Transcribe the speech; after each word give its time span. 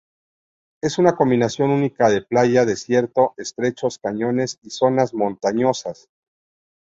Es 0.81 0.97
una 0.97 1.15
combinación 1.15 1.69
única 1.69 2.09
de 2.09 2.23
playa 2.23 2.65
desierto, 2.65 3.35
estrechos 3.37 3.99
cañones 3.99 4.57
y 4.63 4.71
zonas 4.71 5.13
montañosas. 5.13 6.09